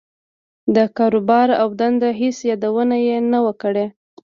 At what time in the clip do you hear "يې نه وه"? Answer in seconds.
3.07-3.53